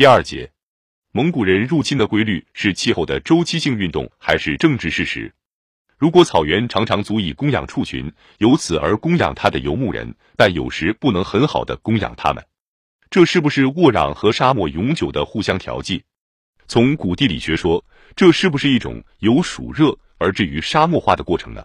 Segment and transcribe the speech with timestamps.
[0.00, 0.50] 第二节，
[1.12, 5.30] 蒙古人入侵的规律是气候的周期性运动还是政治事实？
[5.98, 12.42] 如果草原常常足以供养畜群，由此而供养它的游牧人，但有时不能很好的供养他们，
[13.10, 16.02] 这是不是沃壤和沙漠永久的互相调剂？
[16.66, 17.84] 从古地理学说，
[18.16, 21.62] 这是不是一种由暑热而至于沙漠化的过程呢？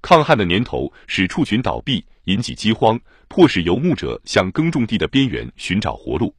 [0.00, 2.98] 抗旱的年头使畜群倒闭，引起饥荒，
[3.28, 6.34] 迫使游牧者向耕种地的边缘寻找活路。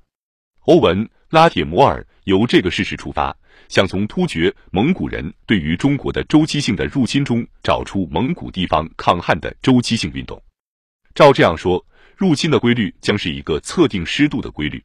[0.62, 3.36] 欧文·拉铁摩尔由这个事实出发。
[3.68, 10.42] 想从突厥蒙古人对于中国的周期性的入侵中找出蒙古地方抗旱的周期性运动。
[11.14, 11.86] 照这样说，
[12.18, 14.84] 入侵的规律将是一个测定湿度的规律。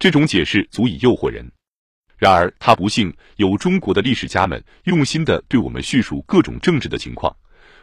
[0.00, 1.48] 这种解释足以诱惑人。
[2.16, 7.34] 然而，他不幸有中国的历史家们用心的对我们叙述各种政治的情况。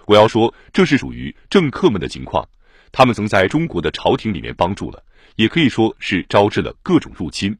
[0.05, 2.45] 我要说，这是属于政客们的情况。
[2.91, 5.01] 他们曾在中国的朝廷里面帮助了，
[5.37, 7.57] 也可以说是招致了各种入侵。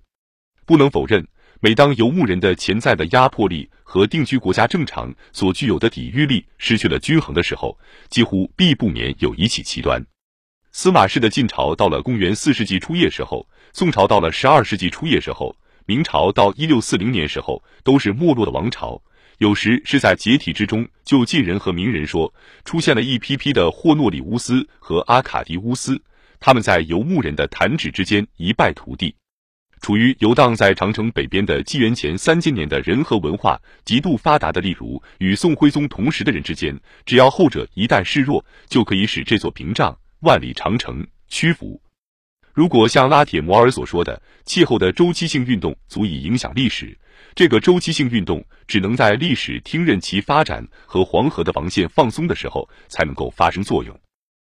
[0.66, 1.26] 不能否认。
[1.62, 7.78] 每当游牧人的潜在的压迫力和定居国家正常所具有的抵御力失去了均衡的时候，
[8.10, 10.06] 几乎必不免有一起奇端。
[10.72, 19.02] 司马氏的晋朝到了公元四世纪初叶时候，宋朝到了十二世纪初叶时候，明朝到一六四零年时候，都是没落的王朝。
[19.38, 22.32] 有时是在解体之中，就晋人和明人说，
[22.66, 26.02] 出现了一批批的霍诺里乌斯和阿卡迪乌斯，
[26.40, 29.16] 他们在游牧人的弹指之间一败涂地。
[29.86, 41.80] 处于游荡在长城北边的纪元前三千年的人和文化极度发达的，例如与宋徽宗同时的人之间，只要后者一旦示弱，就可以使这座屏障万里长城屈服。
[42.52, 46.98] 如果像拉铁摩尔所说的，气候的周期性运动足以影响历史，
[47.36, 53.96] 这个周期性运动只能在历史听任其发展和黄河的防线放松的时候才能够发生作用。